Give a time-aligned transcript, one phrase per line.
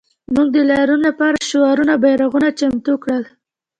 [0.33, 3.23] موږ د لاریون لپاره شعارونه او بیرغونه چمتو کړل